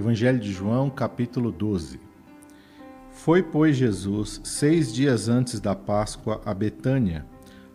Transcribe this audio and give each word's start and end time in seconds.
Evangelho 0.00 0.38
de 0.38 0.50
João, 0.50 0.88
capítulo 0.88 1.52
12. 1.52 2.00
Foi, 3.10 3.42
pois, 3.42 3.76
Jesus, 3.76 4.40
seis 4.42 4.90
dias 4.90 5.28
antes 5.28 5.60
da 5.60 5.74
Páscoa, 5.74 6.40
a 6.42 6.54
Betânia, 6.54 7.26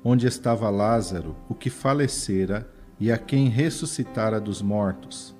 onde 0.03 0.25
estava 0.25 0.71
Lázaro, 0.71 1.35
o 1.47 1.53
que 1.53 1.69
falecera 1.69 2.67
e 2.99 3.11
a 3.11 3.17
quem 3.19 3.47
ressuscitara 3.47 4.41
dos 4.41 4.59
mortos. 4.59 5.35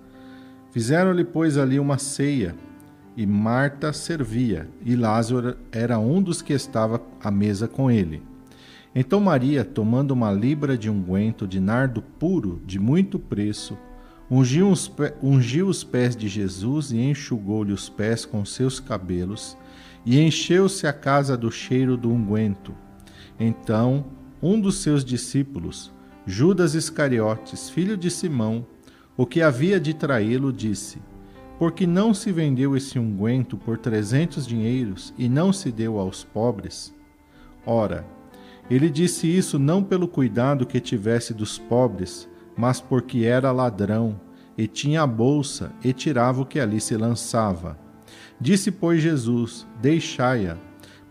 Fizeram-lhe, 0.70 1.25
pois, 1.25 1.57
ali 1.57 1.79
uma 1.79 1.98
ceia, 1.98 2.56
e 3.18 3.25
Marta 3.25 3.92
servia, 3.92 4.70
e 4.86 4.96
Lázaro 4.96 5.57
era 5.71 5.97
um 5.97 6.21
dos 6.21 6.43
que 6.43 6.54
estava 6.54 7.02
à 7.20 7.32
mesa 7.32 7.68
com 7.68 7.89
ele. 7.89 8.21
Então 8.93 9.20
Maria, 9.20 9.65
tomando 9.65 10.11
uma 10.11 10.32
libra 10.32 10.78
de 10.78 10.88
unguento 10.88 11.47
de 11.47 11.60
nardo 11.60 12.04
puro, 12.04 12.61
de 12.64 12.78
muito 12.78 13.18
preço, 13.18 13.75
Ungiu 14.29 14.70
os, 14.70 14.92
ungiu 15.21 15.68
os 15.68 15.84
pés 15.84 16.15
de 16.15 16.28
Jesus 16.28 16.92
e 16.92 17.00
enxugou-lhe 17.00 17.71
os 17.71 17.89
pés 17.89 18.25
com 18.25 18.43
seus 18.43 18.79
cabelos, 18.79 19.56
e 20.06 20.20
encheu-se 20.20 20.88
a 20.88 20.93
casa 20.93 21.38
do 21.38 21.51
cheiro 21.51 21.96
do 21.96 22.11
unguento. 22.11 22.74
Então, 23.39 24.06
um 24.42 24.60
dos 24.60 24.78
seus 24.78 25.04
discípulos, 25.04 25.92
Judas 26.25 26.74
Iscariotes, 26.74 27.70
filho 27.70 27.96
de 27.96 28.10
Simão, 28.10 28.65
o 29.18 29.25
que 29.25 29.42
havia 29.42 29.79
de 29.79 29.93
traí-lo, 29.93 30.51
disse: 30.51 31.00
Por 31.57 31.71
que 31.71 31.86
não 31.86 32.14
se 32.14 32.31
vendeu 32.31 32.76
esse 32.76 32.98
unguento 32.98 33.58
por 33.58 33.78
trezentos 33.78 34.45
dinheiros 34.45 35.14
e 35.17 35.30
não 35.30 35.53
se 35.53 35.72
deu 35.72 36.00
aos 36.00 36.23
pobres? 36.23 36.94
Ora, 37.66 38.06
ele 38.70 38.89
disse 38.89 39.28
isso 39.28 39.59
não 39.59 39.84
pelo 39.84 40.08
cuidado 40.08 40.66
que 40.66 40.80
tivesse 40.80 41.34
dos 41.34 41.58
pobres, 41.58 42.28
mas 42.58 42.80
porque 42.80 43.25
era 43.25 43.52
ladrão, 43.52 44.20
e 44.58 44.67
tinha 44.67 45.02
a 45.02 45.08
bolsa, 45.08 45.72
e 45.84 45.92
tirava 45.92 46.42
o 46.42 46.45
que 46.45 46.59
ali 46.59 46.80
se 46.80 46.95
lançava. 46.95 47.78
Disse, 48.39 48.72
pois, 48.72 49.02
Jesus: 49.02 49.67
Deixai-a, 49.81 50.58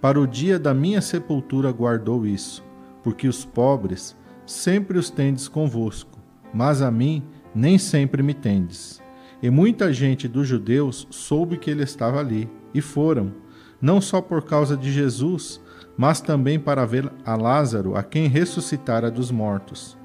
para 0.00 0.20
o 0.20 0.26
dia 0.26 0.58
da 0.58 0.72
minha 0.72 1.00
sepultura 1.00 1.70
guardou 1.70 2.26
isso, 2.26 2.64
porque 3.02 3.28
os 3.28 3.44
pobres 3.44 4.16
sempre 4.46 4.98
os 4.98 5.10
tendes 5.10 5.48
convosco, 5.48 6.18
mas 6.52 6.82
a 6.82 6.90
mim 6.90 7.22
nem 7.54 7.78
sempre 7.78 8.22
me 8.22 8.34
tendes. 8.34 9.02
E 9.42 9.50
muita 9.50 9.92
gente 9.92 10.26
dos 10.26 10.48
judeus 10.48 11.06
soube 11.10 11.58
que 11.58 11.70
ele 11.70 11.82
estava 11.82 12.18
ali, 12.18 12.48
e 12.72 12.80
foram, 12.80 13.32
não 13.80 14.00
só 14.00 14.20
por 14.20 14.42
causa 14.42 14.76
de 14.76 14.90
Jesus, 14.90 15.60
mas 15.96 16.20
também 16.20 16.58
para 16.58 16.86
ver 16.86 17.10
a 17.24 17.36
Lázaro, 17.36 17.94
a 17.94 18.02
quem 18.02 18.26
ressuscitara 18.26 19.10
dos 19.10 19.30
mortos 19.30 19.96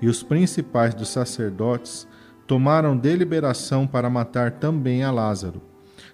e 0.00 0.08
os 0.08 0.22
principais 0.22 0.94
dos 0.94 1.08
sacerdotes 1.08 2.06
tomaram 2.46 2.96
deliberação 2.96 3.86
para 3.86 4.08
matar 4.08 4.52
também 4.52 5.02
a 5.02 5.10
Lázaro, 5.10 5.60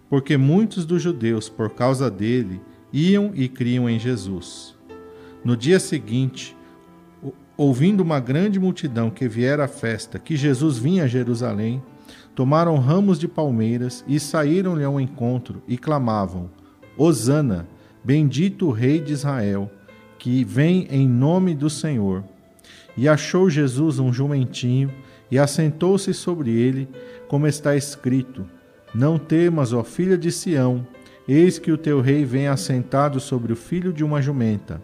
porque 0.08 0.36
muitos 0.36 0.84
dos 0.84 1.00
judeus, 1.00 1.48
por 1.48 1.70
causa 1.70 2.10
dele, 2.10 2.60
iam 2.92 3.30
e 3.34 3.48
criam 3.48 3.88
em 3.88 3.98
Jesus. 3.98 4.74
No 5.44 5.56
dia 5.56 5.78
seguinte, 5.78 6.56
ouvindo 7.56 8.00
uma 8.00 8.18
grande 8.18 8.58
multidão 8.58 9.10
que 9.10 9.28
viera 9.28 9.64
à 9.64 9.68
festa, 9.68 10.18
que 10.18 10.36
Jesus 10.36 10.78
vinha 10.78 11.04
a 11.04 11.08
Jerusalém, 11.08 11.82
tomaram 12.34 12.78
ramos 12.78 13.18
de 13.18 13.28
palmeiras 13.28 14.04
e 14.08 14.18
saíram-lhe 14.18 14.84
ao 14.84 15.00
encontro 15.00 15.62
e 15.68 15.78
clamavam: 15.78 16.50
Hosana, 16.96 17.68
bendito 18.02 18.66
o 18.66 18.72
Rei 18.72 19.00
de 19.00 19.12
Israel, 19.12 19.70
que 20.18 20.42
vem 20.44 20.88
em 20.90 21.08
nome 21.08 21.54
do 21.54 21.70
Senhor 21.70 22.24
e 22.96 23.08
achou 23.08 23.50
Jesus 23.50 23.98
um 23.98 24.12
jumentinho 24.12 24.90
e 25.30 25.38
assentou-se 25.38 26.12
sobre 26.14 26.50
ele, 26.50 26.88
como 27.28 27.46
está 27.46 27.74
escrito: 27.76 28.46
Não 28.94 29.18
temas, 29.18 29.72
ó 29.72 29.82
filha 29.82 30.16
de 30.16 30.30
Sião, 30.30 30.86
eis 31.26 31.58
que 31.58 31.72
o 31.72 31.78
teu 31.78 32.00
rei 32.00 32.24
vem 32.24 32.48
assentado 32.48 33.18
sobre 33.20 33.52
o 33.52 33.56
filho 33.56 33.92
de 33.92 34.04
uma 34.04 34.22
jumenta. 34.22 34.82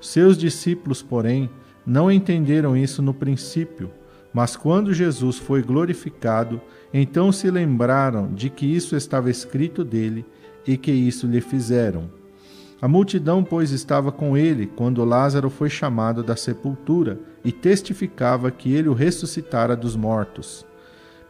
Seus 0.00 0.36
discípulos, 0.36 1.02
porém, 1.02 1.50
não 1.86 2.10
entenderam 2.10 2.76
isso 2.76 3.00
no 3.00 3.14
princípio, 3.14 3.90
mas 4.32 4.56
quando 4.56 4.92
Jesus 4.92 5.38
foi 5.38 5.62
glorificado, 5.62 6.60
então 6.92 7.32
se 7.32 7.50
lembraram 7.50 8.32
de 8.32 8.50
que 8.50 8.66
isso 8.66 8.94
estava 8.94 9.30
escrito 9.30 9.84
dele 9.84 10.24
e 10.66 10.76
que 10.76 10.92
isso 10.92 11.26
lhe 11.26 11.40
fizeram. 11.40 12.17
A 12.80 12.86
multidão, 12.86 13.42
pois, 13.42 13.72
estava 13.72 14.12
com 14.12 14.36
ele 14.36 14.66
quando 14.66 15.04
Lázaro 15.04 15.50
foi 15.50 15.68
chamado 15.68 16.22
da 16.22 16.36
sepultura 16.36 17.18
e 17.44 17.50
testificava 17.50 18.52
que 18.52 18.72
ele 18.72 18.88
o 18.88 18.94
ressuscitara 18.94 19.74
dos 19.74 19.96
mortos. 19.96 20.64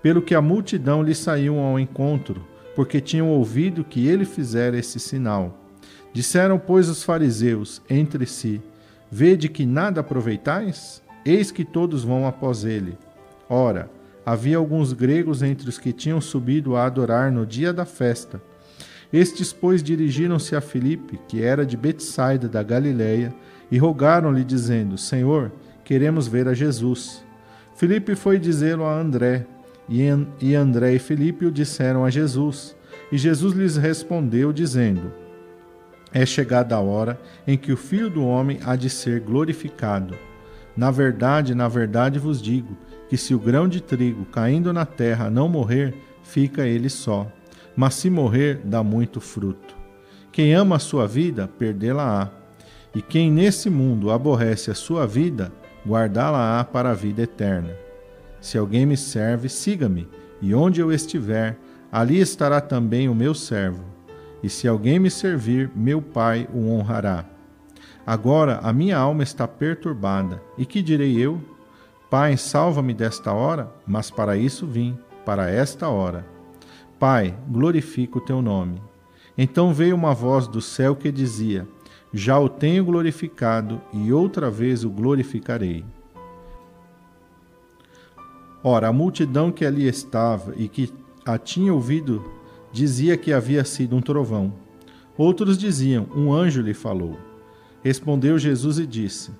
Pelo 0.02 0.20
que 0.20 0.34
a 0.34 0.42
multidão 0.42 1.02
lhe 1.02 1.14
saiu 1.14 1.58
ao 1.58 1.80
encontro, 1.80 2.44
porque 2.76 3.00
tinham 3.00 3.30
ouvido 3.30 3.82
que 3.82 4.06
ele 4.06 4.26
fizera 4.26 4.76
esse 4.76 5.00
sinal. 5.00 5.58
Disseram, 6.12 6.58
pois, 6.58 6.88
os 6.88 7.02
fariseus 7.02 7.80
entre 7.88 8.26
si: 8.26 8.60
Vede 9.10 9.48
que 9.48 9.64
nada 9.64 10.00
aproveitais? 10.00 11.02
Eis 11.24 11.50
que 11.50 11.64
todos 11.64 12.04
vão 12.04 12.26
após 12.26 12.64
ele. 12.64 12.96
Ora, 13.48 13.90
havia 14.24 14.58
alguns 14.58 14.92
gregos 14.92 15.42
entre 15.42 15.68
os 15.68 15.78
que 15.78 15.94
tinham 15.94 16.20
subido 16.20 16.76
a 16.76 16.84
adorar 16.84 17.32
no 17.32 17.46
dia 17.46 17.72
da 17.72 17.86
festa. 17.86 18.40
Estes, 19.12 19.54
pois, 19.54 19.82
dirigiram-se 19.82 20.54
a 20.54 20.60
Filipe, 20.60 21.18
que 21.26 21.42
era 21.42 21.64
de 21.64 21.76
Betsaida 21.76 22.46
da 22.46 22.62
Galiléia, 22.62 23.34
e 23.70 23.78
rogaram-lhe, 23.78 24.44
dizendo: 24.44 24.98
Senhor, 24.98 25.50
queremos 25.82 26.28
ver 26.28 26.46
a 26.46 26.52
Jesus. 26.52 27.24
Filipe 27.74 28.14
foi 28.14 28.38
dizê-lo 28.38 28.84
a 28.84 28.94
André, 28.94 29.46
e 29.88 30.54
André 30.54 30.94
e 30.94 30.98
Filipe 30.98 31.46
o 31.46 31.50
disseram 31.50 32.04
a 32.04 32.10
Jesus. 32.10 32.76
E 33.10 33.16
Jesus 33.16 33.54
lhes 33.54 33.76
respondeu, 33.76 34.52
dizendo: 34.52 35.10
É 36.12 36.26
chegada 36.26 36.76
a 36.76 36.80
hora 36.80 37.18
em 37.46 37.56
que 37.56 37.72
o 37.72 37.76
Filho 37.78 38.10
do 38.10 38.22
Homem 38.22 38.60
há 38.62 38.76
de 38.76 38.90
ser 38.90 39.20
glorificado. 39.20 40.14
Na 40.76 40.90
verdade, 40.90 41.54
na 41.54 41.66
verdade 41.66 42.18
vos 42.18 42.42
digo 42.42 42.76
que 43.08 43.16
se 43.16 43.34
o 43.34 43.38
grão 43.38 43.66
de 43.66 43.80
trigo 43.80 44.26
caindo 44.26 44.70
na 44.70 44.84
terra 44.84 45.30
não 45.30 45.48
morrer, 45.48 45.94
fica 46.22 46.66
ele 46.66 46.90
só 46.90 47.26
mas 47.78 47.94
se 47.94 48.10
morrer, 48.10 48.60
dá 48.64 48.82
muito 48.82 49.20
fruto. 49.20 49.76
Quem 50.32 50.52
ama 50.52 50.74
a 50.74 50.80
sua 50.80 51.06
vida, 51.06 51.46
perdê-la-á. 51.46 52.28
E 52.92 53.00
quem 53.00 53.30
nesse 53.30 53.70
mundo 53.70 54.10
aborrece 54.10 54.68
a 54.68 54.74
sua 54.74 55.06
vida, 55.06 55.52
guardá-la-á 55.86 56.64
para 56.64 56.90
a 56.90 56.94
vida 56.94 57.22
eterna. 57.22 57.72
Se 58.40 58.58
alguém 58.58 58.84
me 58.84 58.96
serve, 58.96 59.48
siga-me, 59.48 60.08
e 60.42 60.52
onde 60.56 60.80
eu 60.80 60.90
estiver, 60.90 61.56
ali 61.92 62.18
estará 62.18 62.60
também 62.60 63.08
o 63.08 63.14
meu 63.14 63.32
servo. 63.32 63.84
E 64.42 64.48
se 64.48 64.66
alguém 64.66 64.98
me 64.98 65.08
servir, 65.08 65.70
meu 65.72 66.02
Pai 66.02 66.48
o 66.52 66.70
honrará. 66.70 67.26
Agora 68.04 68.58
a 68.60 68.72
minha 68.72 68.98
alma 68.98 69.22
está 69.22 69.46
perturbada, 69.46 70.42
e 70.58 70.66
que 70.66 70.82
direi 70.82 71.16
eu? 71.16 71.40
Pai, 72.10 72.36
salva-me 72.36 72.92
desta 72.92 73.32
hora, 73.32 73.72
mas 73.86 74.10
para 74.10 74.36
isso 74.36 74.66
vim, 74.66 74.98
para 75.24 75.48
esta 75.48 75.88
hora. 75.88 76.37
Pai, 76.98 77.38
glorifica 77.48 78.18
o 78.18 78.20
teu 78.20 78.42
nome. 78.42 78.82
Então 79.36 79.72
veio 79.72 79.94
uma 79.94 80.12
voz 80.12 80.48
do 80.48 80.60
céu 80.60 80.96
que 80.96 81.12
dizia: 81.12 81.66
Já 82.12 82.40
o 82.40 82.48
tenho 82.48 82.84
glorificado 82.84 83.80
e 83.92 84.12
outra 84.12 84.50
vez 84.50 84.82
o 84.82 84.90
glorificarei. 84.90 85.84
Ora, 88.64 88.88
a 88.88 88.92
multidão 88.92 89.52
que 89.52 89.64
ali 89.64 89.86
estava 89.86 90.52
e 90.56 90.66
que 90.66 90.92
a 91.24 91.38
tinha 91.38 91.72
ouvido 91.72 92.24
dizia 92.72 93.16
que 93.16 93.32
havia 93.32 93.64
sido 93.64 93.94
um 93.94 94.00
trovão. 94.00 94.52
Outros 95.16 95.56
diziam: 95.56 96.08
Um 96.16 96.32
anjo 96.32 96.60
lhe 96.60 96.74
falou. 96.74 97.16
Respondeu 97.80 98.36
Jesus 98.40 98.80
e 98.80 98.86
disse: 98.86 99.30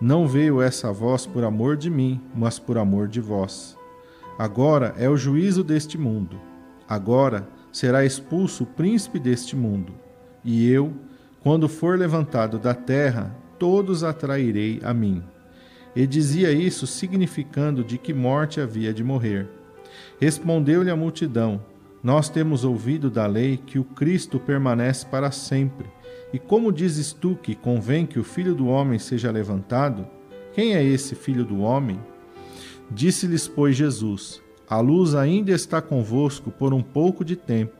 Não 0.00 0.26
veio 0.26 0.60
essa 0.60 0.92
voz 0.92 1.26
por 1.26 1.44
amor 1.44 1.76
de 1.76 1.88
mim, 1.88 2.20
mas 2.34 2.58
por 2.58 2.76
amor 2.76 3.06
de 3.06 3.20
vós. 3.20 3.78
Agora 4.36 4.96
é 4.98 5.08
o 5.08 5.16
juízo 5.16 5.62
deste 5.62 5.96
mundo. 5.96 6.53
Agora 6.88 7.48
será 7.72 8.04
expulso 8.04 8.64
o 8.64 8.66
príncipe 8.66 9.18
deste 9.18 9.56
mundo, 9.56 9.94
e 10.44 10.70
eu, 10.70 10.92
quando 11.42 11.68
for 11.68 11.98
levantado 11.98 12.58
da 12.58 12.74
terra, 12.74 13.34
todos 13.58 14.04
atrairei 14.04 14.80
a 14.84 14.92
mim. 14.92 15.22
E 15.96 16.06
dizia 16.06 16.52
isso 16.52 16.86
significando 16.86 17.84
de 17.84 17.98
que 17.98 18.12
morte 18.12 18.60
havia 18.60 18.92
de 18.92 19.04
morrer. 19.04 19.48
Respondeu-lhe 20.20 20.90
a 20.90 20.96
multidão: 20.96 21.62
Nós 22.02 22.28
temos 22.28 22.64
ouvido 22.64 23.10
da 23.10 23.26
lei 23.26 23.56
que 23.56 23.78
o 23.78 23.84
Cristo 23.84 24.38
permanece 24.38 25.06
para 25.06 25.30
sempre. 25.30 25.86
E 26.32 26.38
como 26.38 26.72
dizes 26.72 27.12
tu 27.12 27.36
que 27.36 27.54
convém 27.54 28.06
que 28.06 28.18
o 28.18 28.24
filho 28.24 28.54
do 28.54 28.66
homem 28.66 28.98
seja 28.98 29.30
levantado? 29.30 30.06
Quem 30.52 30.74
é 30.74 30.82
esse 30.82 31.14
filho 31.14 31.44
do 31.44 31.60
homem? 31.60 31.98
Disse-lhes, 32.90 33.48
pois, 33.48 33.76
Jesus: 33.76 34.42
a 34.68 34.80
luz 34.80 35.14
ainda 35.14 35.52
está 35.52 35.82
convosco 35.82 36.50
por 36.50 36.72
um 36.72 36.82
pouco 36.82 37.24
de 37.24 37.36
tempo. 37.36 37.74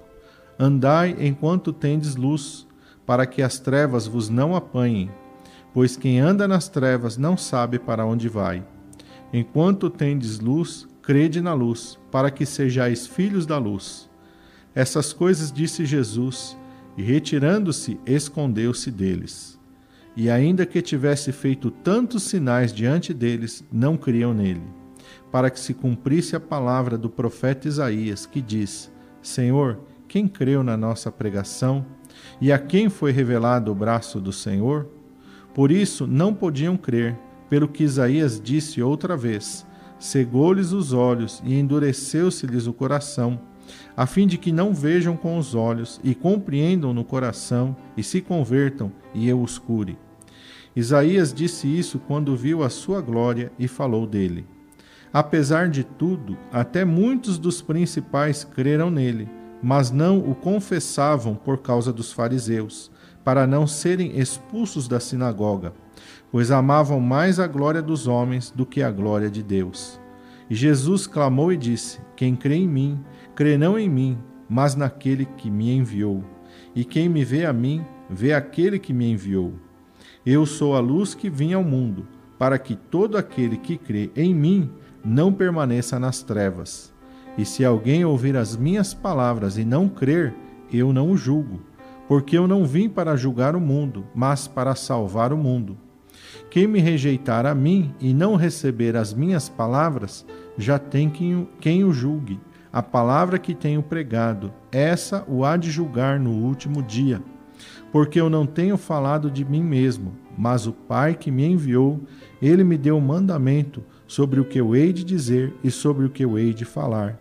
Andai 0.58 1.16
enquanto 1.18 1.72
tendes 1.72 2.14
luz, 2.16 2.66
para 3.06 3.26
que 3.26 3.42
as 3.42 3.58
trevas 3.58 4.06
vos 4.06 4.28
não 4.28 4.54
apanhem, 4.54 5.10
pois 5.72 5.96
quem 5.96 6.20
anda 6.20 6.46
nas 6.46 6.68
trevas 6.68 7.16
não 7.16 7.36
sabe 7.36 7.78
para 7.78 8.06
onde 8.06 8.28
vai. 8.28 8.64
Enquanto 9.32 9.90
tendes 9.90 10.38
luz, 10.38 10.86
crede 11.02 11.40
na 11.40 11.52
luz, 11.52 11.98
para 12.10 12.30
que 12.30 12.46
sejais 12.46 13.06
filhos 13.06 13.46
da 13.46 13.58
luz. 13.58 14.08
Essas 14.74 15.12
coisas 15.12 15.52
disse 15.52 15.84
Jesus, 15.84 16.56
e 16.96 17.02
retirando-se, 17.02 17.98
escondeu-se 18.06 18.90
deles. 18.90 19.58
E 20.16 20.30
ainda 20.30 20.64
que 20.64 20.80
tivesse 20.80 21.32
feito 21.32 21.70
tantos 21.70 22.22
sinais 22.22 22.72
diante 22.72 23.12
deles, 23.12 23.64
não 23.72 23.96
criam 23.96 24.32
nele, 24.32 24.62
para 25.34 25.50
que 25.50 25.58
se 25.58 25.74
cumprisse 25.74 26.36
a 26.36 26.40
palavra 26.40 26.96
do 26.96 27.10
profeta 27.10 27.66
Isaías, 27.66 28.24
que 28.24 28.40
diz: 28.40 28.88
Senhor, 29.20 29.80
quem 30.06 30.28
creu 30.28 30.62
na 30.62 30.76
nossa 30.76 31.10
pregação? 31.10 31.84
E 32.40 32.52
a 32.52 32.58
quem 32.60 32.88
foi 32.88 33.10
revelado 33.10 33.72
o 33.72 33.74
braço 33.74 34.20
do 34.20 34.32
Senhor? 34.32 34.88
Por 35.52 35.72
isso 35.72 36.06
não 36.06 36.32
podiam 36.32 36.76
crer, 36.76 37.18
pelo 37.50 37.66
que 37.66 37.82
Isaías 37.82 38.40
disse 38.40 38.80
outra 38.80 39.16
vez: 39.16 39.66
cegou-lhes 39.98 40.70
os 40.70 40.92
olhos 40.92 41.42
e 41.44 41.58
endureceu-se-lhes 41.58 42.68
o 42.68 42.72
coração, 42.72 43.40
a 43.96 44.06
fim 44.06 44.28
de 44.28 44.38
que 44.38 44.52
não 44.52 44.72
vejam 44.72 45.16
com 45.16 45.36
os 45.36 45.52
olhos 45.52 46.00
e 46.04 46.14
compreendam 46.14 46.94
no 46.94 47.04
coração 47.04 47.76
e 47.96 48.04
se 48.04 48.20
convertam 48.20 48.92
e 49.12 49.28
eu 49.28 49.42
os 49.42 49.58
cure. 49.58 49.98
Isaías 50.76 51.34
disse 51.34 51.66
isso 51.66 51.98
quando 51.98 52.36
viu 52.36 52.62
a 52.62 52.70
sua 52.70 53.00
glória 53.00 53.50
e 53.58 53.66
falou 53.66 54.06
dele. 54.06 54.53
Apesar 55.14 55.68
de 55.68 55.84
tudo, 55.84 56.36
até 56.52 56.84
muitos 56.84 57.38
dos 57.38 57.62
principais 57.62 58.42
creram 58.42 58.90
nele, 58.90 59.30
mas 59.62 59.92
não 59.92 60.18
o 60.18 60.34
confessavam 60.34 61.36
por 61.36 61.58
causa 61.58 61.92
dos 61.92 62.12
fariseus, 62.12 62.90
para 63.22 63.46
não 63.46 63.64
serem 63.64 64.18
expulsos 64.18 64.88
da 64.88 64.98
sinagoga, 64.98 65.72
pois 66.32 66.50
amavam 66.50 66.98
mais 66.98 67.38
a 67.38 67.46
glória 67.46 67.80
dos 67.80 68.08
homens 68.08 68.50
do 68.50 68.66
que 68.66 68.82
a 68.82 68.90
glória 68.90 69.30
de 69.30 69.40
Deus. 69.40 70.00
E 70.50 70.54
Jesus 70.56 71.06
clamou 71.06 71.52
e 71.52 71.56
disse: 71.56 72.00
Quem 72.16 72.34
crê 72.34 72.56
em 72.56 72.68
mim, 72.68 72.98
crê 73.36 73.56
não 73.56 73.78
em 73.78 73.88
mim, 73.88 74.18
mas 74.48 74.74
naquele 74.74 75.26
que 75.26 75.48
me 75.48 75.70
enviou. 75.70 76.24
E 76.74 76.84
quem 76.84 77.08
me 77.08 77.24
vê 77.24 77.46
a 77.46 77.52
mim, 77.52 77.86
vê 78.10 78.32
aquele 78.32 78.80
que 78.80 78.92
me 78.92 79.08
enviou. 79.12 79.54
Eu 80.26 80.44
sou 80.44 80.74
a 80.74 80.80
luz 80.80 81.14
que 81.14 81.30
vim 81.30 81.52
ao 81.52 81.62
mundo, 81.62 82.04
para 82.36 82.58
que 82.58 82.74
todo 82.74 83.16
aquele 83.16 83.56
que 83.56 83.78
crê 83.78 84.10
em 84.16 84.34
mim 84.34 84.70
não 85.04 85.32
permaneça 85.32 85.98
nas 85.98 86.22
trevas. 86.22 86.92
E 87.36 87.44
se 87.44 87.64
alguém 87.64 88.04
ouvir 88.04 88.36
as 88.36 88.56
minhas 88.56 88.94
palavras 88.94 89.58
e 89.58 89.64
não 89.64 89.88
crer, 89.88 90.32
eu 90.72 90.92
não 90.92 91.10
o 91.10 91.16
julgo, 91.16 91.60
porque 92.08 92.38
eu 92.38 92.46
não 92.46 92.64
vim 92.64 92.88
para 92.88 93.16
julgar 93.16 93.54
o 93.54 93.60
mundo, 93.60 94.06
mas 94.14 94.46
para 94.46 94.74
salvar 94.74 95.32
o 95.32 95.36
mundo. 95.36 95.76
Quem 96.50 96.66
me 96.66 96.80
rejeitar 96.80 97.44
a 97.46 97.54
mim 97.54 97.92
e 98.00 98.14
não 98.14 98.36
receber 98.36 98.96
as 98.96 99.12
minhas 99.12 99.48
palavras, 99.48 100.24
já 100.56 100.78
tem 100.78 101.10
quem, 101.10 101.48
quem 101.60 101.84
o 101.84 101.92
julgue. 101.92 102.40
A 102.72 102.82
palavra 102.82 103.38
que 103.38 103.54
tenho 103.54 103.82
pregado, 103.82 104.52
essa 104.70 105.24
o 105.28 105.44
há 105.44 105.56
de 105.56 105.70
julgar 105.70 106.18
no 106.18 106.30
último 106.30 106.82
dia. 106.82 107.22
Porque 107.92 108.20
eu 108.20 108.28
não 108.28 108.46
tenho 108.46 108.76
falado 108.76 109.30
de 109.30 109.44
mim 109.44 109.62
mesmo, 109.62 110.12
mas 110.36 110.66
o 110.66 110.72
Pai 110.72 111.14
que 111.14 111.30
me 111.30 111.44
enviou, 111.44 112.00
ele 112.42 112.64
me 112.64 112.76
deu 112.76 112.96
um 112.96 113.00
mandamento 113.00 113.82
sobre 114.14 114.38
o 114.38 114.44
que 114.44 114.60
eu 114.60 114.76
hei 114.76 114.92
de 114.92 115.02
dizer 115.02 115.52
e 115.64 115.72
sobre 115.72 116.06
o 116.06 116.08
que 116.08 116.24
eu 116.24 116.38
hei 116.38 116.54
de 116.54 116.64
falar. 116.64 117.18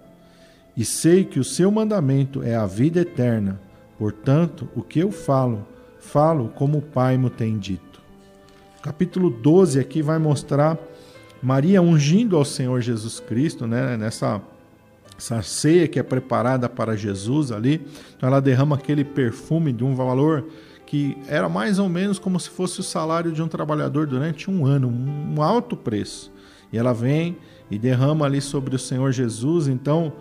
E 0.77 0.85
sei 0.85 1.23
que 1.23 1.39
o 1.39 1.43
seu 1.43 1.71
mandamento 1.71 2.43
é 2.43 2.55
a 2.55 2.67
vida 2.67 3.01
eterna. 3.01 3.59
Portanto, 3.97 4.69
o 4.75 4.83
que 4.83 4.99
eu 4.99 5.11
falo, 5.11 5.65
falo 5.99 6.49
como 6.49 6.77
o 6.77 6.81
Pai 6.83 7.17
me 7.17 7.31
tem 7.31 7.57
dito. 7.57 7.99
Capítulo 8.83 9.31
12 9.31 9.79
aqui 9.79 10.03
vai 10.03 10.19
mostrar 10.19 10.77
Maria 11.41 11.81
ungindo 11.81 12.37
ao 12.37 12.45
Senhor 12.45 12.79
Jesus 12.79 13.19
Cristo, 13.19 13.65
né, 13.65 13.97
nessa 13.97 14.39
essa 15.17 15.41
ceia 15.41 15.87
que 15.87 15.99
é 15.99 16.03
preparada 16.03 16.69
para 16.69 16.95
Jesus 16.95 17.51
ali. 17.51 17.87
Então 18.15 18.27
ela 18.29 18.39
derrama 18.39 18.75
aquele 18.75 19.03
perfume 19.03 19.73
de 19.73 19.83
um 19.83 19.95
valor 19.95 20.45
que 20.85 21.17
era 21.27 21.49
mais 21.49 21.79
ou 21.79 21.89
menos 21.89 22.19
como 22.19 22.39
se 22.39 22.49
fosse 22.49 22.81
o 22.81 22.83
salário 22.83 23.31
de 23.31 23.41
um 23.41 23.47
trabalhador 23.47 24.05
durante 24.05 24.51
um 24.51 24.65
ano, 24.65 24.89
um 24.89 25.41
alto 25.41 25.75
preço. 25.75 26.32
E 26.73 26.77
ela 26.77 26.93
vem 26.93 27.37
e 27.69 27.77
derrama 27.77 28.25
ali 28.25 28.41
sobre 28.41 28.75
o 28.75 28.79
Senhor 28.79 29.11
Jesus. 29.11 29.67
Então, 29.67 30.11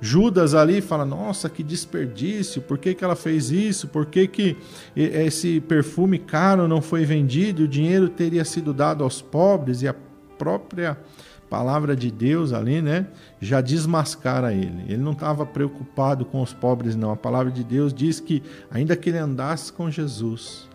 Judas 0.00 0.54
ali 0.54 0.80
fala: 0.80 1.04
Nossa, 1.04 1.48
que 1.48 1.62
desperdício, 1.62 2.60
por 2.60 2.78
que, 2.78 2.94
que 2.94 3.04
ela 3.04 3.14
fez 3.14 3.50
isso? 3.50 3.86
Por 3.86 4.06
que, 4.06 4.26
que 4.26 4.56
esse 4.96 5.60
perfume 5.60 6.18
caro 6.18 6.66
não 6.66 6.82
foi 6.82 7.04
vendido? 7.04 7.62
O 7.62 7.68
dinheiro 7.68 8.08
teria 8.08 8.44
sido 8.44 8.74
dado 8.74 9.04
aos 9.04 9.22
pobres 9.22 9.82
e 9.82 9.88
a 9.88 9.94
própria 10.36 10.98
palavra 11.50 11.96
de 11.96 12.12
Deus 12.12 12.52
ali, 12.52 12.80
né, 12.80 13.08
já 13.40 13.60
desmascara 13.60 14.54
ele. 14.54 14.84
Ele 14.86 15.02
não 15.02 15.12
estava 15.12 15.44
preocupado 15.44 16.24
com 16.24 16.40
os 16.40 16.54
pobres, 16.54 16.94
não. 16.94 17.10
A 17.10 17.16
palavra 17.16 17.50
de 17.50 17.64
Deus 17.64 17.92
diz 17.92 18.20
que, 18.20 18.40
ainda 18.70 18.94
que 18.96 19.10
ele 19.10 19.18
andasse 19.18 19.72
com 19.72 19.90
Jesus, 19.90 20.69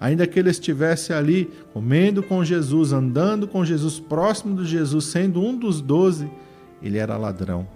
ainda 0.00 0.26
que 0.26 0.38
ele 0.38 0.50
estivesse 0.50 1.12
ali 1.12 1.50
comendo 1.72 2.22
com 2.22 2.44
Jesus, 2.44 2.92
andando 2.92 3.48
com 3.48 3.64
Jesus, 3.64 3.98
próximo 3.98 4.56
de 4.56 4.66
Jesus, 4.66 5.06
sendo 5.06 5.40
um 5.42 5.56
dos 5.56 5.80
doze, 5.80 6.30
ele 6.82 6.98
era 6.98 7.16
ladrão. 7.16 7.66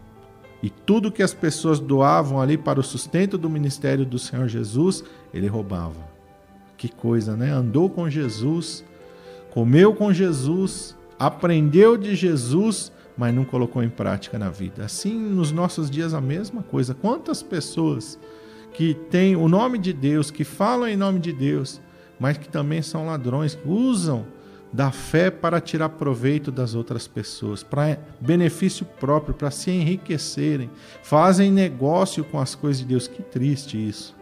E 0.63 0.69
tudo 0.69 1.11
que 1.11 1.23
as 1.23 1.33
pessoas 1.33 1.81
doavam 1.81 2.41
ali 2.41 2.59
para 2.59 2.79
o 2.79 2.83
sustento 2.83 3.39
do 3.39 3.49
ministério 3.49 4.05
do 4.05 4.19
Senhor 4.19 4.47
Jesus, 4.49 5.03
ele 5.33 5.47
roubava. 5.47 6.09
Que 6.77 6.89
coisa, 6.89 7.37
né? 7.37 7.51
Andou 7.51 7.89
com 7.89 8.09
Jesus, 8.11 8.85
comeu 9.51 9.95
com 9.95 10.13
Jesus, 10.13 10.97
aprendeu 11.19 11.97
de 11.97 12.15
Jesus, 12.15 12.93
mas 13.17 13.35
não 13.35 13.45
colocou 13.45 13.83
em 13.83 13.89
prática 13.89 14.39
na 14.39 14.51
vida. 14.51 14.85
Assim, 14.85 15.15
nos 15.15 15.51
nossos 15.51 15.91
dias, 15.91 16.15
a 16.15 16.21
mesma 16.21 16.63
coisa. 16.63 16.95
Quantas 16.95 17.43
pessoas 17.43 18.19
que 18.73 18.95
têm 18.95 19.37
o 19.37 19.49
nome 19.49 19.79
de 19.79 19.93
Deus, 19.93 20.31
que 20.31 20.45
falam 20.45 20.89
em 20.89 20.97
nome 20.97 21.19
de 21.19 21.33
Deus, 21.33 21.81
mas 22.21 22.37
que 22.37 22.49
também 22.49 22.83
são 22.83 23.07
ladrões, 23.07 23.55
que 23.55 23.67
usam 23.67 24.27
da 24.73 24.93
fé 24.93 25.31
para 25.31 25.61
tirar 25.61 25.89
proveito 25.89 26.53
das 26.53 26.75
outras 26.75 27.09
pessoas, 27.09 27.63
para 27.63 27.99
benefício 28.21 28.87
próprio, 28.87 29.35
para 29.35 29.51
se 29.51 29.71
enriquecerem, 29.71 30.71
fazem 31.03 31.51
negócio 31.51 32.23
com 32.23 32.39
as 32.39 32.55
coisas 32.55 32.81
de 32.81 32.87
Deus. 32.87 33.09
Que 33.09 33.23
triste 33.23 33.77
isso. 33.77 34.15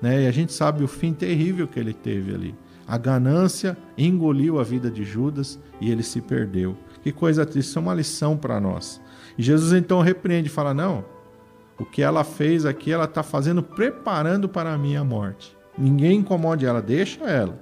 Né? 0.00 0.24
E 0.24 0.26
a 0.26 0.32
gente 0.32 0.52
sabe 0.52 0.82
o 0.82 0.88
fim 0.88 1.12
terrível 1.12 1.68
que 1.68 1.78
ele 1.78 1.92
teve 1.92 2.34
ali. 2.34 2.54
A 2.86 2.98
ganância 2.98 3.76
engoliu 3.96 4.58
a 4.58 4.64
vida 4.64 4.90
de 4.90 5.04
Judas 5.04 5.58
e 5.80 5.90
ele 5.90 6.02
se 6.02 6.20
perdeu. 6.20 6.76
Que 7.02 7.12
coisa 7.12 7.46
triste, 7.46 7.68
isso 7.68 7.78
é 7.78 7.82
uma 7.82 7.94
lição 7.94 8.36
para 8.36 8.60
nós. 8.60 9.00
E 9.38 9.42
Jesus 9.42 9.72
então 9.72 10.00
repreende 10.00 10.48
e 10.48 10.52
fala: 10.52 10.74
Não, 10.74 11.04
o 11.78 11.84
que 11.84 12.02
ela 12.02 12.24
fez 12.24 12.66
aqui, 12.66 12.92
ela 12.92 13.04
está 13.04 13.22
fazendo 13.22 13.62
preparando 13.62 14.48
para 14.48 14.72
a 14.72 14.78
minha 14.78 15.04
morte. 15.04 15.56
Ninguém 15.76 16.18
incomode 16.18 16.66
ela, 16.66 16.82
deixa 16.82 17.24
ela. 17.24 17.58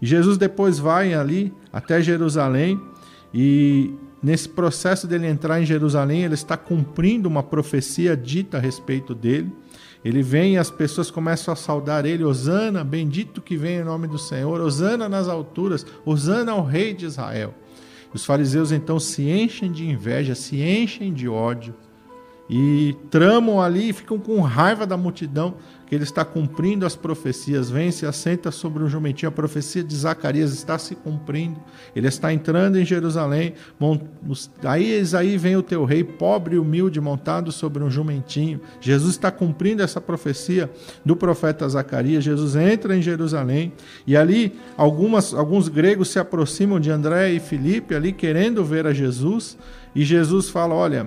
E 0.00 0.06
Jesus 0.06 0.36
depois 0.36 0.78
vai 0.78 1.14
ali 1.14 1.52
até 1.72 2.00
Jerusalém 2.02 2.80
e 3.32 3.94
nesse 4.22 4.48
processo 4.48 5.06
dele 5.06 5.26
entrar 5.26 5.60
em 5.60 5.66
Jerusalém, 5.66 6.24
ele 6.24 6.34
está 6.34 6.56
cumprindo 6.56 7.28
uma 7.28 7.42
profecia 7.42 8.16
dita 8.16 8.58
a 8.58 8.60
respeito 8.60 9.14
dele. 9.14 9.52
Ele 10.04 10.22
vem 10.22 10.54
e 10.54 10.58
as 10.58 10.70
pessoas 10.70 11.10
começam 11.10 11.52
a 11.52 11.56
saudar 11.56 12.06
ele, 12.06 12.22
Osana, 12.22 12.84
bendito 12.84 13.40
que 13.40 13.56
vem 13.56 13.78
em 13.78 13.84
nome 13.84 14.06
do 14.06 14.18
Senhor, 14.18 14.60
Osana 14.60 15.08
nas 15.08 15.28
alturas, 15.28 15.84
Osana 16.04 16.52
ao 16.52 16.64
rei 16.64 16.94
de 16.94 17.06
Israel. 17.06 17.54
Os 18.14 18.24
fariseus 18.24 18.70
então 18.70 19.00
se 19.00 19.28
enchem 19.28 19.70
de 19.72 19.88
inveja, 19.88 20.34
se 20.34 20.62
enchem 20.62 21.12
de 21.12 21.28
ódio 21.28 21.74
e 22.48 22.96
tramam 23.10 23.60
ali, 23.60 23.92
ficam 23.92 24.18
com 24.18 24.40
raiva 24.40 24.86
da 24.86 24.96
multidão, 24.96 25.54
que 25.86 25.94
ele 25.94 26.02
está 26.02 26.24
cumprindo 26.24 26.84
as 26.84 26.96
profecias, 26.96 27.70
vem 27.70 27.92
se 27.92 28.04
assenta 28.04 28.50
sobre 28.50 28.82
um 28.82 28.88
jumentinho, 28.88 29.28
a 29.28 29.32
profecia 29.32 29.84
de 29.84 29.94
Zacarias 29.94 30.52
está 30.52 30.76
se 30.78 30.96
cumprindo, 30.96 31.60
ele 31.94 32.08
está 32.08 32.32
entrando 32.32 32.76
em 32.76 32.84
Jerusalém, 32.84 33.54
aí 34.64 35.00
aí 35.16 35.38
vem 35.38 35.56
o 35.56 35.62
teu 35.62 35.84
rei, 35.84 36.02
pobre 36.02 36.56
e 36.56 36.58
humilde, 36.58 37.00
montado 37.00 37.52
sobre 37.52 37.84
um 37.84 37.90
jumentinho, 37.90 38.60
Jesus 38.80 39.12
está 39.12 39.30
cumprindo 39.30 39.80
essa 39.80 40.00
profecia 40.00 40.68
do 41.04 41.14
profeta 41.14 41.68
Zacarias, 41.68 42.24
Jesus 42.24 42.56
entra 42.56 42.96
em 42.96 43.02
Jerusalém, 43.02 43.72
e 44.06 44.16
ali 44.16 44.58
algumas, 44.76 45.32
alguns 45.32 45.68
gregos 45.68 46.08
se 46.08 46.18
aproximam 46.18 46.80
de 46.80 46.90
André 46.90 47.30
e 47.30 47.38
Filipe, 47.38 47.94
ali 47.94 48.12
querendo 48.12 48.64
ver 48.64 48.88
a 48.88 48.92
Jesus, 48.92 49.56
e 49.94 50.04
Jesus 50.04 50.50
fala, 50.50 50.74
olha, 50.74 51.06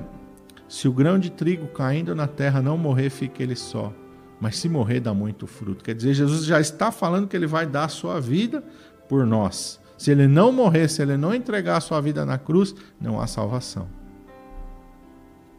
se 0.69 0.87
o 0.87 0.93
grão 0.93 1.19
de 1.19 1.29
trigo 1.29 1.67
caindo 1.67 2.15
na 2.15 2.27
terra 2.27 2.61
não 2.61 2.77
morrer, 2.77 3.09
fica 3.09 3.43
ele 3.43 3.55
só 3.57 3.93
mas 4.39 4.57
se 4.57 4.69
morrer 4.69 4.99
dá 4.99 5.13
muito 5.13 5.45
fruto. 5.45 5.83
Quer 5.83 5.93
dizer, 5.93 6.13
Jesus 6.13 6.45
já 6.45 6.59
está 6.59 6.91
falando 6.91 7.27
que 7.27 7.35
ele 7.35 7.47
vai 7.47 7.65
dar 7.65 7.85
a 7.85 7.89
sua 7.89 8.19
vida 8.19 8.63
por 9.07 9.25
nós. 9.25 9.79
Se 9.97 10.11
ele 10.11 10.27
não 10.27 10.51
morrer, 10.51 10.87
se 10.87 11.01
ele 11.01 11.17
não 11.17 11.33
entregar 11.33 11.77
a 11.77 11.81
sua 11.81 11.99
vida 11.99 12.25
na 12.25 12.37
cruz, 12.37 12.73
não 13.01 13.19
há 13.19 13.27
salvação. 13.27 13.87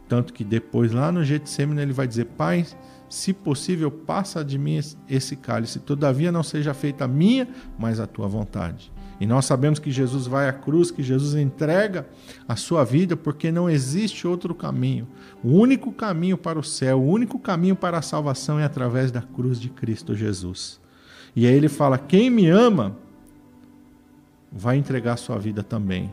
Tanto 0.09 0.33
que 0.33 0.43
depois, 0.43 0.93
lá 0.93 1.13
no 1.13 1.23
Getsemane, 1.23 1.83
ele 1.83 1.93
vai 1.93 2.09
dizer: 2.09 2.25
Pai, 2.25 2.67
se 3.09 3.35
possível, 3.35 3.91
passa 3.91 4.43
de 4.43 4.59
mim 4.59 4.81
esse 5.09 5.37
cálice, 5.37 5.79
todavia 5.79 6.33
não 6.33 6.43
seja 6.43 6.73
feita 6.73 7.05
a 7.05 7.09
minha, 7.09 7.47
mas 7.79 8.01
a 8.01 8.07
tua 8.07 8.27
vontade. 8.27 8.91
E 9.21 9.27
nós 9.27 9.45
sabemos 9.45 9.79
que 9.79 9.91
Jesus 9.91 10.27
vai 10.27 10.49
à 10.49 10.53
cruz, 10.53 10.91
que 10.91 11.03
Jesus 11.03 11.35
entrega 11.35 12.09
a 12.49 12.57
sua 12.57 12.83
vida, 12.85 13.15
porque 13.15 13.53
não 13.53 13.69
existe 13.69 14.27
outro 14.27 14.55
caminho. 14.55 15.07
O 15.45 15.51
único 15.51 15.93
caminho 15.93 16.39
para 16.39 16.59
o 16.59 16.65
céu, 16.65 16.99
o 16.99 17.07
único 17.07 17.39
caminho 17.39 17.77
para 17.77 17.99
a 17.99 18.03
salvação 18.03 18.59
é 18.59 18.65
através 18.65 19.13
da 19.13 19.21
cruz 19.21 19.61
de 19.61 19.69
Cristo 19.69 20.15
Jesus. 20.15 20.81
E 21.37 21.47
aí 21.47 21.53
ele 21.53 21.69
fala: 21.69 21.99
quem 21.99 22.31
me 22.31 22.49
ama 22.49 22.97
vai 24.51 24.79
entregar 24.79 25.13
a 25.13 25.19
sua 25.19 25.39
vida 25.39 25.63
também. 25.63 26.13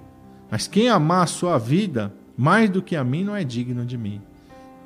Mas 0.51 0.67
quem 0.67 0.89
amar 0.89 1.23
a 1.23 1.27
sua 1.27 1.57
vida 1.57 2.13
mais 2.37 2.69
do 2.69 2.81
que 2.81 2.95
a 2.95 3.03
mim 3.03 3.23
não 3.23 3.35
é 3.35 3.43
digno 3.43 3.85
de 3.85 3.97
mim. 3.97 4.21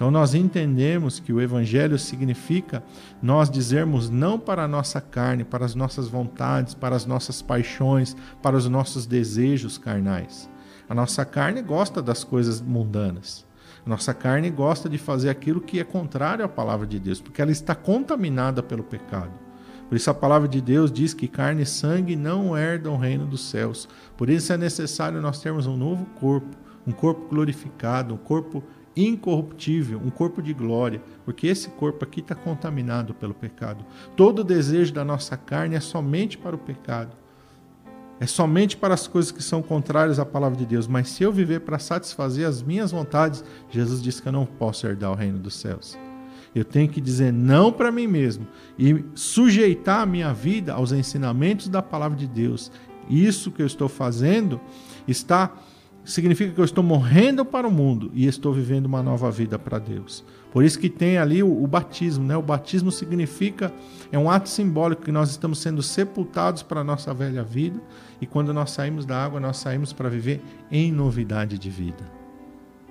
Então 0.01 0.09
nós 0.09 0.33
entendemos 0.33 1.19
que 1.19 1.31
o 1.31 1.39
evangelho 1.39 1.99
significa 1.99 2.83
nós 3.21 3.51
dizermos 3.51 4.09
não 4.09 4.39
para 4.39 4.63
a 4.63 4.67
nossa 4.67 4.99
carne, 4.99 5.43
para 5.43 5.63
as 5.63 5.75
nossas 5.75 6.07
vontades, 6.07 6.73
para 6.73 6.95
as 6.95 7.05
nossas 7.05 7.39
paixões, 7.43 8.17
para 8.41 8.57
os 8.57 8.67
nossos 8.67 9.05
desejos 9.05 9.77
carnais. 9.77 10.49
A 10.89 10.95
nossa 10.95 11.23
carne 11.23 11.61
gosta 11.61 12.01
das 12.01 12.23
coisas 12.23 12.59
mundanas. 12.59 13.45
A 13.85 13.89
nossa 13.91 14.11
carne 14.11 14.49
gosta 14.49 14.89
de 14.89 14.97
fazer 14.97 15.29
aquilo 15.29 15.61
que 15.61 15.79
é 15.79 15.83
contrário 15.83 16.43
à 16.43 16.47
palavra 16.47 16.87
de 16.87 16.97
Deus, 16.97 17.21
porque 17.21 17.39
ela 17.39 17.51
está 17.51 17.75
contaminada 17.75 18.63
pelo 18.63 18.81
pecado. 18.81 19.33
Por 19.87 19.95
isso 19.95 20.09
a 20.09 20.15
palavra 20.15 20.47
de 20.47 20.61
Deus 20.61 20.91
diz 20.91 21.13
que 21.13 21.27
carne 21.27 21.61
e 21.61 21.65
sangue 21.67 22.15
não 22.15 22.57
herdam 22.57 22.95
o 22.95 22.97
reino 22.97 23.27
dos 23.27 23.47
céus. 23.47 23.87
Por 24.17 24.31
isso 24.31 24.51
é 24.51 24.57
necessário 24.57 25.21
nós 25.21 25.39
termos 25.39 25.67
um 25.67 25.77
novo 25.77 26.07
corpo, 26.19 26.57
um 26.87 26.91
corpo 26.91 27.27
glorificado, 27.29 28.15
um 28.15 28.17
corpo 28.17 28.63
incorruptível, 28.95 30.01
um 30.03 30.09
corpo 30.09 30.41
de 30.41 30.53
glória, 30.53 31.01
porque 31.23 31.47
esse 31.47 31.69
corpo 31.69 32.03
aqui 32.03 32.19
está 32.19 32.35
contaminado 32.35 33.13
pelo 33.13 33.33
pecado. 33.33 33.85
Todo 34.15 34.43
desejo 34.43 34.93
da 34.93 35.05
nossa 35.05 35.37
carne 35.37 35.75
é 35.75 35.79
somente 35.79 36.37
para 36.37 36.55
o 36.55 36.59
pecado. 36.59 37.15
É 38.19 38.27
somente 38.27 38.77
para 38.77 38.93
as 38.93 39.07
coisas 39.07 39.31
que 39.31 39.41
são 39.41 39.63
contrárias 39.63 40.19
à 40.19 40.25
palavra 40.25 40.55
de 40.55 40.65
Deus. 40.65 40.87
Mas 40.87 41.09
se 41.09 41.23
eu 41.23 41.31
viver 41.31 41.61
para 41.61 41.79
satisfazer 41.79 42.47
as 42.47 42.61
minhas 42.61 42.91
vontades, 42.91 43.43
Jesus 43.69 44.01
disse 44.01 44.21
que 44.21 44.27
eu 44.27 44.31
não 44.31 44.45
posso 44.45 44.85
herdar 44.85 45.11
o 45.11 45.15
reino 45.15 45.39
dos 45.39 45.55
céus. 45.55 45.97
Eu 46.53 46.63
tenho 46.63 46.87
que 46.87 47.01
dizer 47.01 47.31
não 47.31 47.71
para 47.71 47.91
mim 47.91 48.05
mesmo 48.07 48.45
e 48.77 49.03
sujeitar 49.15 50.01
a 50.01 50.05
minha 50.05 50.33
vida 50.33 50.73
aos 50.73 50.91
ensinamentos 50.91 51.67
da 51.67 51.81
palavra 51.81 52.17
de 52.17 52.27
Deus. 52.27 52.71
Isso 53.09 53.49
que 53.49 53.61
eu 53.61 53.65
estou 53.65 53.89
fazendo 53.89 54.61
está 55.07 55.51
significa 56.03 56.53
que 56.53 56.59
eu 56.59 56.65
estou 56.65 56.83
morrendo 56.83 57.45
para 57.45 57.67
o 57.67 57.71
mundo 57.71 58.11
e 58.13 58.25
estou 58.25 58.53
vivendo 58.53 58.85
uma 58.85 59.03
nova 59.03 59.29
vida 59.29 59.57
para 59.59 59.79
Deus. 59.79 60.23
Por 60.51 60.63
isso 60.63 60.79
que 60.79 60.89
tem 60.89 61.17
ali 61.17 61.41
o, 61.41 61.63
o, 61.63 61.67
batismo, 61.67 62.25
né? 62.25 62.35
O 62.35 62.41
batismo 62.41 62.91
significa 62.91 63.71
é 64.11 64.17
um 64.17 64.29
ato 64.29 64.49
simbólico 64.49 65.03
que 65.03 65.11
nós 65.11 65.29
estamos 65.29 65.59
sendo 65.59 65.81
sepultados 65.81 66.61
para 66.63 66.81
a 66.81 66.83
nossa 66.83 67.13
velha 67.13 67.43
vida 67.43 67.79
e 68.19 68.25
quando 68.25 68.53
nós 68.53 68.71
saímos 68.71 69.05
da 69.05 69.23
água, 69.23 69.39
nós 69.39 69.57
saímos 69.57 69.93
para 69.93 70.09
viver 70.09 70.41
em 70.69 70.91
novidade 70.91 71.57
de 71.57 71.69
vida. 71.69 72.21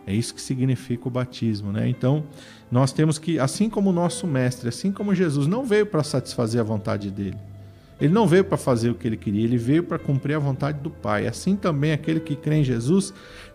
É 0.06 0.14
isso 0.14 0.34
que 0.34 0.40
significa 0.40 1.06
o 1.06 1.10
batismo, 1.10 1.70
né? 1.70 1.88
Então, 1.88 2.24
nós 2.70 2.92
temos 2.92 3.18
que, 3.18 3.38
assim 3.38 3.68
como 3.68 3.90
o 3.90 3.92
nosso 3.92 4.26
mestre, 4.26 4.68
assim 4.68 4.90
como 4.90 5.14
Jesus 5.14 5.46
não 5.46 5.64
veio 5.64 5.86
para 5.86 6.02
satisfazer 6.02 6.60
a 6.60 6.64
vontade 6.64 7.10
dele, 7.10 7.36
ele 8.00 8.12
não 8.12 8.26
veio 8.26 8.44
para 8.44 8.56
fazer 8.56 8.90
o 8.90 8.94
que 8.94 9.06
ele 9.06 9.16
queria, 9.16 9.44
ele 9.44 9.58
veio 9.58 9.82
para 9.82 9.98
cumprir 9.98 10.34
a 10.34 10.38
vontade 10.38 10.80
do 10.80 10.90
Pai. 10.90 11.26
Assim 11.26 11.54
também 11.54 11.92
aquele 11.92 12.20
que 12.20 12.34
crê 12.34 12.56
em 12.56 12.64
Jesus 12.64 13.12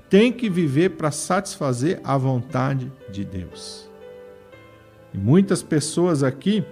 tem 0.09 0.31
que 0.31 0.49
viver 0.49 0.91
para 0.91 1.09
satisfazer 1.09 1.99
a 2.03 2.17
vontade 2.17 2.91
de 3.11 3.25
Deus. 3.25 3.89
E 5.13 5.17
muitas 5.17 5.63
pessoas 5.63 6.23
aqui 6.23 6.63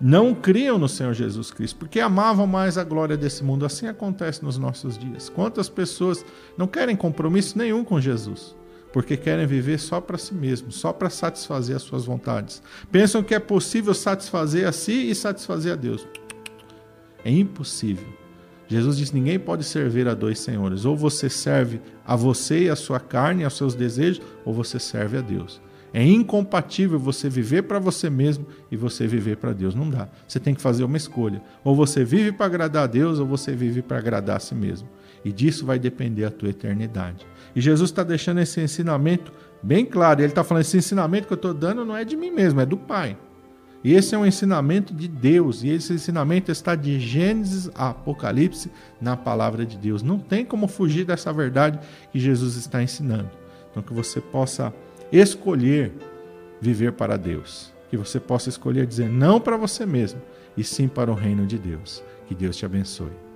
não 0.00 0.32
criam 0.32 0.78
no 0.78 0.88
Senhor 0.88 1.12
Jesus 1.12 1.50
Cristo 1.50 1.76
porque 1.76 1.98
amavam 1.98 2.46
mais 2.46 2.78
a 2.78 2.84
glória 2.84 3.16
desse 3.16 3.42
mundo. 3.42 3.66
Assim 3.66 3.88
acontece 3.88 4.44
nos 4.44 4.56
nossos 4.56 4.96
dias. 4.96 5.28
Quantas 5.28 5.68
pessoas 5.68 6.24
não 6.56 6.68
querem 6.68 6.94
compromisso 6.94 7.58
nenhum 7.58 7.82
com 7.82 8.00
Jesus? 8.00 8.54
Porque 8.92 9.16
querem 9.16 9.46
viver 9.46 9.78
só 9.78 10.00
para 10.00 10.16
si 10.16 10.34
mesmos, 10.34 10.76
só 10.76 10.92
para 10.92 11.10
satisfazer 11.10 11.76
as 11.76 11.82
suas 11.82 12.04
vontades. 12.04 12.62
Pensam 12.92 13.22
que 13.22 13.34
é 13.34 13.38
possível 13.38 13.92
satisfazer 13.92 14.66
a 14.66 14.72
si 14.72 15.10
e 15.10 15.14
satisfazer 15.14 15.72
a 15.72 15.76
Deus. 15.76 16.06
É 17.24 17.30
impossível. 17.30 18.06
Jesus 18.68 18.98
disse: 18.98 19.14
ninguém 19.14 19.38
pode 19.38 19.64
servir 19.64 20.06
a 20.06 20.14
dois 20.14 20.38
senhores. 20.38 20.84
Ou 20.84 20.96
você 20.96 21.28
serve 21.28 21.80
a 22.06 22.14
você 22.14 22.64
e 22.64 22.70
a 22.70 22.76
sua 22.76 23.00
carne, 23.00 23.44
aos 23.44 23.56
seus 23.56 23.74
desejos, 23.74 24.20
ou 24.44 24.52
você 24.52 24.78
serve 24.78 25.16
a 25.16 25.20
Deus. 25.20 25.60
É 25.92 26.04
incompatível 26.04 26.98
você 26.98 27.30
viver 27.30 27.62
para 27.62 27.78
você 27.78 28.10
mesmo 28.10 28.46
e 28.70 28.76
você 28.76 29.06
viver 29.06 29.38
para 29.38 29.54
Deus. 29.54 29.74
Não 29.74 29.88
dá. 29.88 30.06
Você 30.26 30.38
tem 30.38 30.54
que 30.54 30.60
fazer 30.60 30.84
uma 30.84 30.98
escolha. 30.98 31.42
Ou 31.64 31.74
você 31.74 32.04
vive 32.04 32.30
para 32.30 32.44
agradar 32.44 32.84
a 32.84 32.86
Deus, 32.86 33.18
ou 33.18 33.26
você 33.26 33.52
vive 33.52 33.80
para 33.80 33.96
agradar 33.96 34.36
a 34.36 34.40
si 34.40 34.54
mesmo. 34.54 34.86
E 35.24 35.32
disso 35.32 35.64
vai 35.64 35.78
depender 35.78 36.24
a 36.24 36.30
tua 36.30 36.50
eternidade. 36.50 37.26
E 37.56 37.60
Jesus 37.60 37.90
está 37.90 38.04
deixando 38.04 38.40
esse 38.40 38.60
ensinamento 38.60 39.32
bem 39.62 39.86
claro. 39.86 40.20
Ele 40.20 40.28
está 40.28 40.44
falando: 40.44 40.60
esse 40.60 40.76
ensinamento 40.76 41.26
que 41.26 41.32
eu 41.32 41.36
estou 41.36 41.54
dando 41.54 41.84
não 41.86 41.96
é 41.96 42.04
de 42.04 42.16
mim 42.16 42.30
mesmo, 42.30 42.60
é 42.60 42.66
do 42.66 42.76
Pai. 42.76 43.16
E 43.82 43.94
esse 43.94 44.14
é 44.14 44.18
um 44.18 44.26
ensinamento 44.26 44.92
de 44.92 45.06
Deus, 45.06 45.62
e 45.62 45.68
esse 45.68 45.92
ensinamento 45.92 46.50
está 46.50 46.74
de 46.74 46.98
Gênesis 46.98 47.70
a 47.74 47.90
Apocalipse 47.90 48.70
na 49.00 49.16
palavra 49.16 49.64
de 49.64 49.78
Deus. 49.78 50.02
Não 50.02 50.18
tem 50.18 50.44
como 50.44 50.66
fugir 50.66 51.04
dessa 51.04 51.32
verdade 51.32 51.78
que 52.10 52.18
Jesus 52.18 52.56
está 52.56 52.82
ensinando. 52.82 53.30
Então, 53.70 53.82
que 53.82 53.92
você 53.92 54.20
possa 54.20 54.74
escolher 55.12 55.92
viver 56.60 56.92
para 56.92 57.16
Deus, 57.16 57.72
que 57.88 57.96
você 57.96 58.18
possa 58.18 58.48
escolher 58.48 58.84
dizer 58.86 59.08
não 59.08 59.40
para 59.40 59.56
você 59.56 59.86
mesmo, 59.86 60.20
e 60.56 60.64
sim 60.64 60.88
para 60.88 61.10
o 61.10 61.14
reino 61.14 61.46
de 61.46 61.56
Deus. 61.56 62.02
Que 62.26 62.34
Deus 62.34 62.56
te 62.56 62.66
abençoe. 62.66 63.27